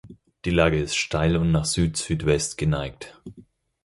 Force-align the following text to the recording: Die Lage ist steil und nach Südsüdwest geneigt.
Die 0.45 0.49
Lage 0.49 0.79
ist 0.81 0.95
steil 0.95 1.37
und 1.37 1.51
nach 1.51 1.65
Südsüdwest 1.65 2.57
geneigt. 2.57 3.15